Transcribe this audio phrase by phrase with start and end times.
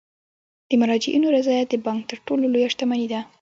[0.69, 3.21] د مراجعینو رضایت د بانک تر ټولو لویه شتمني ده.